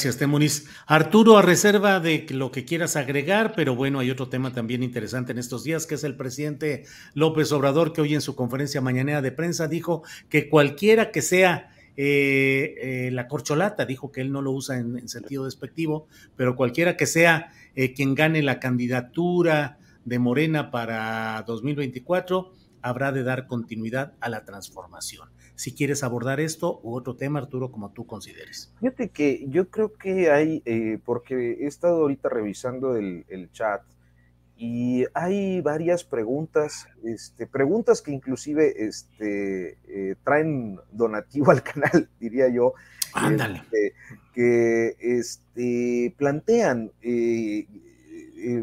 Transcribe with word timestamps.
Gracias, 0.00 0.16
Temuris. 0.16 0.66
Arturo, 0.86 1.36
a 1.36 1.42
reserva 1.42 2.00
de 2.00 2.24
lo 2.30 2.50
que 2.50 2.64
quieras 2.64 2.96
agregar, 2.96 3.52
pero 3.54 3.76
bueno, 3.76 3.98
hay 3.98 4.10
otro 4.10 4.30
tema 4.30 4.50
también 4.50 4.82
interesante 4.82 5.32
en 5.32 5.38
estos 5.38 5.62
días, 5.62 5.86
que 5.86 5.96
es 5.96 6.04
el 6.04 6.16
presidente 6.16 6.84
López 7.12 7.52
Obrador, 7.52 7.92
que 7.92 8.00
hoy 8.00 8.14
en 8.14 8.22
su 8.22 8.34
conferencia 8.34 8.80
mañanera 8.80 9.20
de 9.20 9.30
prensa 9.30 9.68
dijo 9.68 10.02
que 10.30 10.48
cualquiera 10.48 11.10
que 11.10 11.20
sea 11.20 11.74
eh, 11.98 12.76
eh, 12.80 13.10
la 13.12 13.28
corcholata, 13.28 13.84
dijo 13.84 14.10
que 14.10 14.22
él 14.22 14.32
no 14.32 14.40
lo 14.40 14.52
usa 14.52 14.78
en, 14.78 14.96
en 14.96 15.06
sentido 15.06 15.44
despectivo, 15.44 16.06
pero 16.34 16.56
cualquiera 16.56 16.96
que 16.96 17.04
sea 17.04 17.52
eh, 17.74 17.92
quien 17.92 18.14
gane 18.14 18.42
la 18.42 18.58
candidatura 18.58 19.76
de 20.06 20.18
Morena 20.18 20.70
para 20.70 21.44
2024, 21.46 22.54
habrá 22.82 23.12
de 23.12 23.22
dar 23.22 23.46
continuidad 23.46 24.14
a 24.20 24.28
la 24.28 24.44
transformación 24.44 25.28
si 25.60 25.74
quieres 25.74 26.02
abordar 26.02 26.40
esto 26.40 26.80
u 26.82 26.94
otro 26.94 27.16
tema, 27.16 27.38
Arturo, 27.38 27.70
como 27.70 27.90
tú 27.90 28.06
consideres. 28.06 28.72
Fíjate 28.80 29.10
que 29.10 29.44
yo 29.48 29.68
creo 29.68 29.92
que 29.92 30.30
hay, 30.30 30.62
eh, 30.64 30.98
porque 31.04 31.58
he 31.60 31.66
estado 31.66 32.00
ahorita 32.00 32.30
revisando 32.30 32.96
el, 32.96 33.26
el, 33.28 33.52
chat 33.52 33.82
y 34.56 35.04
hay 35.12 35.60
varias 35.60 36.02
preguntas, 36.02 36.88
este, 37.04 37.46
preguntas 37.46 38.00
que 38.00 38.10
inclusive 38.10 38.86
este, 38.86 39.76
eh, 39.86 40.14
traen 40.24 40.80
donativo 40.90 41.50
al 41.50 41.62
canal, 41.62 42.08
diría 42.18 42.48
yo. 42.48 42.72
Ándale. 43.12 43.58
Este, 43.58 43.94
que 44.32 44.96
este, 44.98 46.14
plantean 46.16 46.90
eh, 47.02 47.66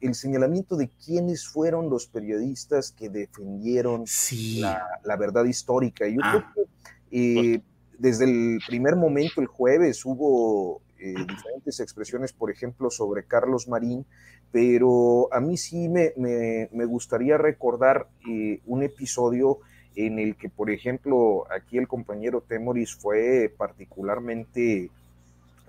el 0.00 0.14
señalamiento 0.14 0.76
de 0.76 0.88
quiénes 0.88 1.46
fueron 1.46 1.90
los 1.90 2.06
periodistas 2.06 2.92
que 2.92 3.08
defendieron 3.08 4.06
sí. 4.06 4.60
la, 4.60 4.86
la, 5.04 5.16
verdad 5.16 5.44
histórica. 5.44 6.06
Y 6.06 6.14
yo 6.14 6.20
ah. 6.22 6.52
creo 6.52 6.66
que 6.66 6.70
eh, 7.10 7.62
desde 7.98 8.24
el 8.24 8.60
primer 8.66 8.96
momento, 8.96 9.40
el 9.40 9.46
jueves, 9.46 10.04
hubo 10.04 10.80
eh, 10.98 11.14
diferentes 11.28 11.80
expresiones, 11.80 12.32
por 12.32 12.50
ejemplo, 12.50 12.90
sobre 12.90 13.24
Carlos 13.24 13.68
Marín, 13.68 14.06
pero 14.52 15.32
a 15.32 15.40
mí 15.40 15.56
sí 15.56 15.88
me, 15.88 16.12
me, 16.16 16.68
me 16.72 16.84
gustaría 16.84 17.36
recordar 17.36 18.08
eh, 18.28 18.60
un 18.66 18.82
episodio 18.82 19.58
en 19.96 20.18
el 20.18 20.36
que, 20.36 20.48
por 20.48 20.70
ejemplo, 20.70 21.46
aquí 21.50 21.78
el 21.78 21.88
compañero 21.88 22.42
Temoris 22.42 22.94
fue 22.94 23.52
particularmente 23.56 24.90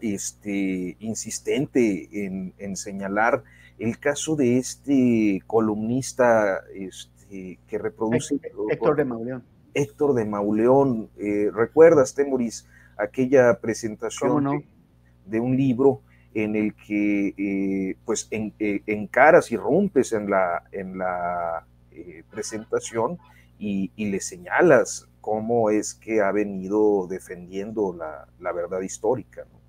este, 0.01 0.97
insistente 0.99 2.09
en, 2.25 2.53
en 2.57 2.75
señalar 2.75 3.43
el 3.81 3.97
caso 3.97 4.35
de 4.35 4.57
este 4.57 5.41
columnista 5.47 6.61
este, 6.73 7.59
que 7.67 7.77
reproduce... 7.79 8.39
Héctor 8.69 8.95
de 8.95 9.05
Mauleón. 9.05 9.43
Héctor 9.73 10.13
de 10.13 10.25
Mauleón. 10.25 11.09
Eh, 11.17 11.49
¿Recuerdas, 11.51 12.13
Temoris, 12.13 12.67
aquella 12.97 13.59
presentación 13.59 14.43
no? 14.43 14.51
de, 14.51 14.65
de, 15.25 15.39
un 15.39 15.57
libro 15.57 16.01
en 16.35 16.55
el 16.55 16.75
que 16.75 17.33
eh, 17.37 17.97
pues 18.05 18.27
en, 18.29 18.53
eh, 18.59 18.83
encaras 18.85 19.51
y 19.51 19.57
rompes 19.57 20.13
en 20.13 20.29
la, 20.29 20.63
en 20.71 20.99
la 20.99 21.65
presentación 22.29 23.17
y, 23.57 23.91
y, 23.95 24.11
le 24.11 24.19
señalas 24.21 25.07
cómo 25.21 25.69
es 25.69 25.93
que 25.93 26.21
ha 26.21 26.31
venido 26.31 27.07
defendiendo 27.07 27.93
la, 27.93 28.27
la 28.39 28.51
verdad 28.53 28.81
histórica? 28.81 29.45
¿no? 29.51 29.60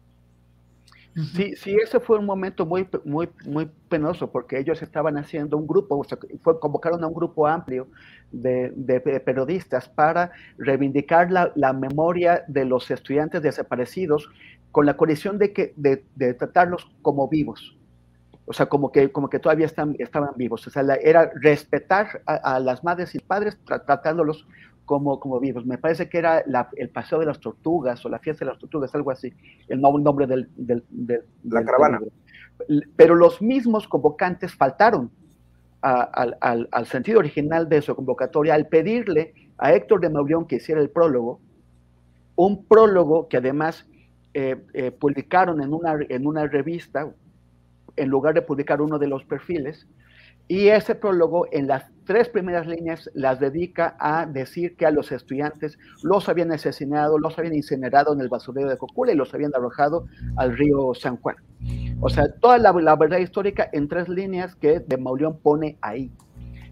Sí, 1.14 1.54
sí, 1.56 1.76
ese 1.76 2.00
fue 2.00 2.18
un 2.18 2.24
momento 2.24 2.64
muy, 2.64 2.88
muy, 3.04 3.28
muy 3.44 3.70
penoso 3.90 4.30
porque 4.30 4.58
ellos 4.58 4.80
estaban 4.80 5.18
haciendo 5.18 5.58
un 5.58 5.66
grupo, 5.66 5.98
o 5.98 6.04
sea, 6.04 6.16
fue, 6.42 6.58
convocaron 6.58 7.04
a 7.04 7.06
un 7.06 7.12
grupo 7.12 7.46
amplio 7.46 7.88
de, 8.30 8.72
de, 8.74 9.00
periodistas 9.20 9.90
para 9.90 10.32
reivindicar 10.56 11.30
la, 11.30 11.52
la, 11.54 11.74
memoria 11.74 12.44
de 12.48 12.64
los 12.64 12.90
estudiantes 12.90 13.42
desaparecidos 13.42 14.30
con 14.70 14.86
la 14.86 14.96
condición 14.96 15.36
de, 15.36 15.52
que, 15.52 15.74
de, 15.76 16.34
tratarlos 16.34 16.90
como 17.02 17.28
vivos. 17.28 17.76
O 18.46 18.54
sea, 18.54 18.66
como 18.66 18.90
que, 18.90 19.12
como 19.12 19.28
que 19.28 19.38
todavía 19.38 19.66
están, 19.66 19.94
estaban 19.98 20.30
vivos. 20.36 20.66
O 20.66 20.70
sea, 20.70 20.82
era 21.02 21.30
respetar 21.34 22.22
a, 22.24 22.56
a, 22.56 22.58
las 22.58 22.82
madres 22.84 23.14
y 23.14 23.18
padres 23.18 23.58
tratándolos 23.66 24.46
como, 24.84 25.20
como 25.20 25.40
vivos. 25.40 25.64
Me 25.66 25.78
parece 25.78 26.08
que 26.08 26.18
era 26.18 26.42
la, 26.46 26.68
el 26.76 26.90
Paseo 26.90 27.18
de 27.18 27.26
las 27.26 27.40
Tortugas 27.40 28.04
o 28.04 28.08
la 28.08 28.18
Fiesta 28.18 28.44
de 28.44 28.50
las 28.50 28.58
Tortugas, 28.58 28.94
algo 28.94 29.10
así, 29.10 29.32
el 29.68 29.80
nombre 29.80 30.26
del... 30.26 30.48
del, 30.56 30.84
del 30.88 31.22
la 31.44 31.60
del, 31.60 31.66
caravana. 31.66 32.00
Pero 32.96 33.14
los 33.14 33.42
mismos 33.42 33.88
convocantes 33.88 34.54
faltaron 34.54 35.10
a, 35.80 36.02
al, 36.02 36.36
al, 36.40 36.68
al, 36.70 36.86
sentido 36.86 37.18
original 37.18 37.68
de 37.68 37.82
su 37.82 37.94
convocatoria 37.96 38.54
al 38.54 38.68
pedirle 38.68 39.34
a 39.58 39.72
Héctor 39.72 40.00
de 40.00 40.10
Mauleón 40.10 40.46
que 40.46 40.56
hiciera 40.56 40.80
el 40.80 40.90
prólogo, 40.90 41.40
un 42.36 42.64
prólogo 42.64 43.28
que 43.28 43.38
además 43.38 43.86
eh, 44.34 44.56
eh, 44.72 44.90
publicaron 44.90 45.62
en 45.62 45.74
una, 45.74 45.96
en 46.08 46.26
una 46.26 46.46
revista, 46.46 47.12
en 47.96 48.08
lugar 48.08 48.34
de 48.34 48.42
publicar 48.42 48.80
uno 48.80 48.98
de 48.98 49.06
los 49.06 49.24
perfiles, 49.24 49.86
y 50.52 50.68
ese 50.68 50.94
prólogo 50.94 51.46
en 51.50 51.66
las 51.66 51.90
tres 52.04 52.28
primeras 52.28 52.66
líneas 52.66 53.08
las 53.14 53.40
dedica 53.40 53.96
a 53.98 54.26
decir 54.26 54.76
que 54.76 54.84
a 54.84 54.90
los 54.90 55.10
estudiantes 55.10 55.78
los 56.02 56.28
habían 56.28 56.52
asesinado, 56.52 57.18
los 57.18 57.38
habían 57.38 57.54
incinerado 57.54 58.12
en 58.12 58.20
el 58.20 58.28
basurero 58.28 58.68
de 58.68 58.76
Cocula 58.76 59.12
y 59.12 59.16
los 59.16 59.32
habían 59.32 59.52
arrojado 59.54 60.04
al 60.36 60.54
río 60.54 60.92
San 60.92 61.16
Juan. 61.16 61.36
O 62.02 62.10
sea, 62.10 62.30
toda 62.38 62.58
la, 62.58 62.70
verdad 62.96 63.16
histórica 63.16 63.70
en 63.72 63.88
tres 63.88 64.10
líneas 64.10 64.54
que 64.54 64.80
de 64.80 64.98
Mauleón 64.98 65.38
pone 65.38 65.78
ahí. 65.80 66.12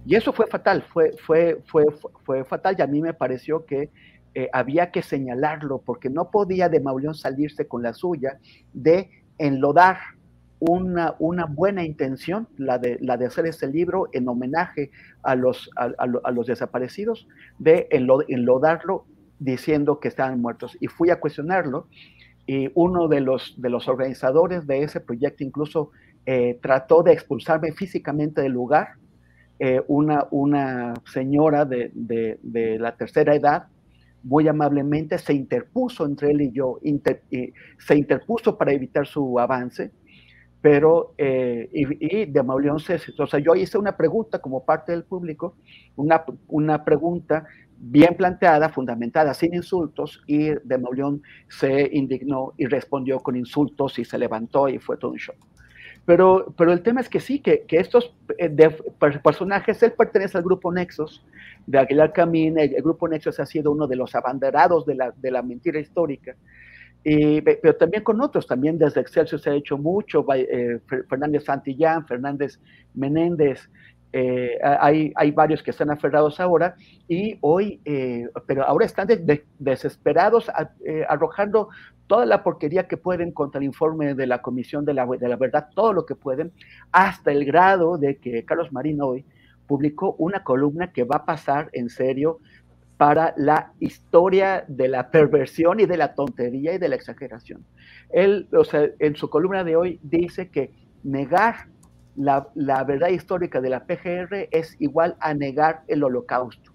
Y 0.04 0.14
eso 0.14 0.34
fue 0.34 0.46
fatal, 0.46 0.84
fue, 0.92 1.16
fue, 1.24 1.62
fue, 1.64 1.86
fue 2.26 2.44
fatal 2.44 2.76
y 2.78 2.82
a 2.82 2.86
mí 2.86 3.00
me 3.00 3.14
pareció 3.14 3.64
que 3.64 3.88
eh, 4.34 4.50
había 4.52 4.90
que 4.90 5.00
señalarlo 5.00 5.78
porque 5.78 6.10
no 6.10 6.30
podía 6.30 6.68
de 6.68 6.80
Mauleón 6.80 7.14
salirse 7.14 7.66
con 7.66 7.82
la 7.82 7.94
suya 7.94 8.38
de 8.74 9.08
enlodar 9.38 9.96
una, 10.60 11.16
una, 11.18 11.46
buena 11.46 11.84
intención, 11.84 12.46
la 12.56 12.78
de, 12.78 12.98
la 13.00 13.16
de 13.16 13.26
hacer 13.26 13.46
este 13.46 13.66
libro 13.66 14.08
en 14.12 14.28
homenaje 14.28 14.90
a 15.22 15.34
los, 15.34 15.70
a, 15.76 15.86
a, 15.86 16.06
a 16.24 16.30
los 16.30 16.46
desaparecidos, 16.46 17.26
de 17.58 17.88
enlodarlo 17.90 19.06
diciendo 19.38 19.98
que 19.98 20.08
estaban 20.08 20.40
muertos. 20.40 20.76
Y 20.80 20.86
fui 20.86 21.10
a 21.10 21.18
cuestionarlo 21.18 21.88
y 22.46 22.70
uno 22.74 23.08
de 23.08 23.20
los, 23.20 23.54
de 23.60 23.70
los 23.70 23.88
organizadores 23.88 24.66
de 24.66 24.82
ese 24.82 25.00
proyecto 25.00 25.44
incluso 25.44 25.90
eh, 26.26 26.58
trató 26.60 27.02
de 27.02 27.12
expulsarme 27.12 27.72
físicamente 27.72 28.42
del 28.42 28.52
lugar, 28.52 28.88
eh, 29.58 29.82
una, 29.88 30.26
una 30.30 30.94
señora 31.12 31.64
de, 31.64 31.90
de, 31.94 32.38
de, 32.42 32.78
la 32.78 32.96
tercera 32.96 33.34
edad, 33.34 33.68
muy 34.22 34.48
amablemente 34.48 35.16
se 35.18 35.32
interpuso 35.32 36.04
entre 36.04 36.30
él 36.30 36.42
y 36.42 36.52
yo, 36.52 36.78
se 37.78 37.96
interpuso 37.96 38.58
para 38.58 38.72
evitar 38.72 39.06
su 39.06 39.38
avance, 39.38 39.92
pero 40.62 41.14
eh, 41.16 41.68
y, 41.72 42.22
y, 42.22 42.26
de 42.26 42.42
Mauleón 42.42 42.80
se, 42.80 43.00
o 43.18 43.26
sea, 43.26 43.40
yo 43.40 43.54
hice 43.54 43.78
una 43.78 43.96
pregunta 43.96 44.40
como 44.40 44.64
parte 44.64 44.92
del 44.92 45.04
público, 45.04 45.56
una, 45.96 46.24
una 46.48 46.84
pregunta 46.84 47.46
bien 47.80 48.14
planteada, 48.14 48.68
fundamentada, 48.68 49.32
sin 49.32 49.54
insultos, 49.54 50.22
y 50.26 50.50
de 50.50 50.78
Mauleón 50.78 51.22
se 51.48 51.88
indignó 51.92 52.52
y 52.58 52.66
respondió 52.66 53.20
con 53.20 53.36
insultos 53.36 53.98
y 53.98 54.04
se 54.04 54.18
levantó 54.18 54.68
y 54.68 54.78
fue 54.78 54.98
todo 54.98 55.12
un 55.12 55.18
show. 55.18 55.34
Pero, 56.04 56.54
pero 56.56 56.72
el 56.72 56.82
tema 56.82 57.00
es 57.00 57.08
que 57.08 57.20
sí, 57.20 57.40
que, 57.40 57.62
que 57.66 57.78
estos 57.78 58.14
eh, 58.38 58.50
personajes, 59.22 59.82
él 59.82 59.92
pertenece 59.92 60.36
al 60.36 60.44
grupo 60.44 60.72
Nexos, 60.72 61.24
de 61.66 61.78
Aguilar 61.78 62.12
Camín, 62.12 62.58
el, 62.58 62.70
grupo 62.82 63.08
Nexos 63.08 63.40
ha 63.40 63.46
sido 63.46 63.70
uno 63.70 63.86
de 63.86 63.96
los 63.96 64.14
abanderados 64.14 64.84
de 64.84 64.94
la, 64.96 65.12
de 65.16 65.30
la 65.30 65.42
mentira 65.42 65.78
histórica, 65.78 66.36
pero 67.02 67.76
también 67.76 68.02
con 68.02 68.20
otros, 68.20 68.46
también 68.46 68.78
desde 68.78 69.00
Excelsior 69.00 69.40
se 69.40 69.50
ha 69.50 69.54
hecho 69.54 69.78
mucho, 69.78 70.24
eh, 70.34 70.80
Fernández 71.08 71.44
Santillán, 71.44 72.06
Fernández 72.06 72.60
Menéndez, 72.94 73.68
eh, 74.12 74.58
hay, 74.62 75.12
hay, 75.14 75.30
varios 75.30 75.62
que 75.62 75.70
están 75.70 75.88
aferrados 75.90 76.40
ahora 76.40 76.74
y 77.06 77.38
hoy, 77.42 77.80
eh, 77.84 78.28
pero 78.44 78.64
ahora 78.64 78.84
están 78.84 79.06
desesperados 79.58 80.50
eh, 80.84 81.04
arrojando 81.08 81.68
toda 82.08 82.26
la 82.26 82.42
porquería 82.42 82.88
que 82.88 82.96
pueden 82.96 83.30
contra 83.30 83.60
el 83.60 83.66
informe 83.66 84.14
de 84.14 84.26
la 84.26 84.42
Comisión 84.42 84.84
de 84.84 84.94
la, 84.94 85.06
de 85.06 85.28
la 85.28 85.36
Verdad, 85.36 85.68
todo 85.76 85.92
lo 85.92 86.06
que 86.06 86.16
pueden, 86.16 86.50
hasta 86.90 87.30
el 87.30 87.44
grado 87.44 87.98
de 87.98 88.16
que 88.16 88.44
Carlos 88.44 88.72
Marín 88.72 89.00
hoy 89.00 89.24
publicó 89.68 90.16
una 90.18 90.42
columna 90.42 90.92
que 90.92 91.04
va 91.04 91.18
a 91.18 91.24
pasar 91.24 91.70
en 91.72 91.88
serio 91.88 92.40
para 93.00 93.32
la 93.38 93.72
historia 93.80 94.62
de 94.68 94.86
la 94.86 95.10
perversión 95.10 95.80
y 95.80 95.86
de 95.86 95.96
la 95.96 96.14
tontería 96.14 96.74
y 96.74 96.78
de 96.78 96.90
la 96.90 96.96
exageración. 96.96 97.64
Él, 98.10 98.46
o 98.52 98.62
sea, 98.62 98.90
en 98.98 99.16
su 99.16 99.30
columna 99.30 99.64
de 99.64 99.74
hoy 99.74 99.98
dice 100.02 100.50
que 100.50 100.74
negar 101.02 101.68
la, 102.14 102.46
verdad 102.84 103.08
histórica 103.08 103.62
de 103.62 103.70
la 103.70 103.86
PGR 103.86 104.48
es 104.50 104.76
igual 104.80 105.16
a 105.20 105.32
negar 105.32 105.82
el 105.88 106.04
holocausto. 106.04 106.72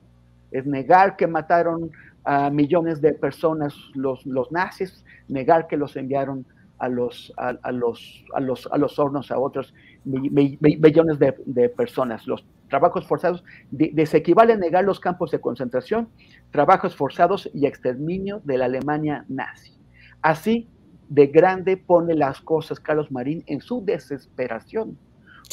Es 0.49 0.65
negar 0.65 1.15
que 1.15 1.27
mataron 1.27 1.91
a 2.23 2.49
millones 2.49 3.01
de 3.01 3.13
personas 3.13 3.75
los, 3.93 4.25
los 4.25 4.51
nazis, 4.51 5.05
negar 5.27 5.67
que 5.67 5.77
los 5.77 5.95
enviaron 5.95 6.43
a 6.79 6.89
los, 6.89 7.33
a, 7.37 7.71
los, 7.71 8.25
a 8.33 8.39
los, 8.39 8.67
a 8.71 8.79
los 8.79 8.97
hornos 8.97 9.29
a 9.29 9.37
otros 9.37 9.75
millones 10.05 11.19
de, 11.19 11.69
personas. 11.69 12.27
Los 12.27 12.45
trabajos 12.69 13.05
forzados 13.07 13.43
se 13.71 14.17
equivale 14.17 14.53
a 14.53 14.57
negar 14.57 14.83
los 14.83 14.99
campos 14.99 15.31
de 15.31 15.41
concentración, 15.41 16.09
trabajos 16.51 16.95
forzados 16.95 17.49
y 17.53 17.65
exterminio 17.65 18.41
de 18.43 18.57
la 18.57 18.65
Alemania 18.65 19.25
nazi. 19.27 19.73
Así 20.21 20.69
de 21.09 21.27
grande 21.27 21.77
pone 21.77 22.15
las 22.15 22.41
cosas 22.41 22.79
Carlos 22.79 23.11
Marín 23.11 23.43
en 23.47 23.61
su 23.61 23.83
desesperación 23.83 24.97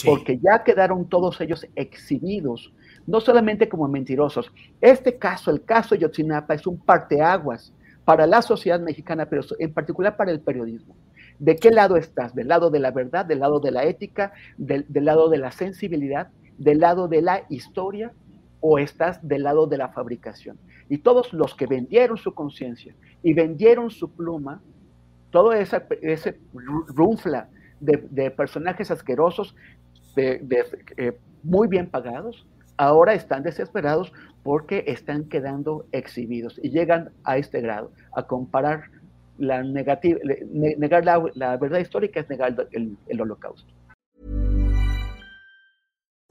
porque 0.04 0.38
ya 0.38 0.62
quedaron 0.64 1.08
todos 1.08 1.40
ellos 1.40 1.66
exhibidos, 1.76 2.72
no 3.06 3.20
solamente 3.20 3.68
como 3.68 3.88
mentirosos. 3.88 4.50
Este 4.80 5.18
caso, 5.18 5.50
el 5.50 5.64
caso 5.64 5.94
de 5.94 6.02
Yotzinapa, 6.02 6.54
es 6.54 6.66
un 6.66 6.78
parteaguas 6.78 7.72
para 8.04 8.26
la 8.26 8.42
sociedad 8.42 8.80
mexicana, 8.80 9.26
pero 9.26 9.42
en 9.58 9.72
particular 9.72 10.16
para 10.16 10.32
el 10.32 10.40
periodismo. 10.40 10.96
¿De 11.42 11.56
qué 11.56 11.72
lado 11.72 11.96
estás? 11.96 12.36
¿Del 12.36 12.46
lado 12.46 12.70
de 12.70 12.78
la 12.78 12.92
verdad, 12.92 13.26
del 13.26 13.40
lado 13.40 13.58
de 13.58 13.72
la 13.72 13.82
ética, 13.82 14.32
del, 14.58 14.86
lado 14.92 15.28
de 15.28 15.38
la 15.38 15.50
sensibilidad, 15.50 16.28
del 16.56 16.78
lado 16.78 17.08
de 17.08 17.20
la 17.20 17.46
historia 17.48 18.12
o 18.60 18.78
estás 18.78 19.18
del 19.26 19.42
lado 19.42 19.66
de 19.66 19.76
la 19.76 19.88
fabricación? 19.88 20.56
Y 20.88 20.98
todos 20.98 21.32
los 21.32 21.56
que 21.56 21.66
vendieron 21.66 22.16
su 22.16 22.32
conciencia 22.32 22.94
y 23.24 23.34
vendieron 23.34 23.90
su 23.90 24.12
pluma, 24.12 24.62
todo 25.32 25.52
ese, 25.52 25.82
ese 26.02 26.38
runfla 26.54 27.48
de, 27.80 28.06
de, 28.08 28.30
personajes 28.30 28.92
asquerosos 28.92 29.56
de, 30.14 30.46
eh, 30.96 31.18
muy 31.42 31.66
bien 31.66 31.90
pagados, 31.90 32.46
ahora 32.76 33.14
están 33.14 33.42
desesperados 33.42 34.12
porque 34.44 34.84
están 34.86 35.24
quedando 35.24 35.86
exhibidos 35.90 36.60
y 36.62 36.70
llegan 36.70 37.10
a 37.24 37.36
este 37.36 37.60
grado, 37.60 37.90
a 38.12 38.28
comparar 38.28 38.84
la 39.42 39.62
negativa, 39.62 40.20
negar 40.78 41.04
la, 41.04 41.56
verdad 41.56 41.80
histórica 41.80 42.20
es 42.20 42.28
negar 42.28 42.54
el 42.70 43.20
holocausto. 43.20 43.72